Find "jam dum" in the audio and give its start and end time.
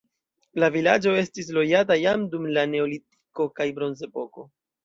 2.05-2.47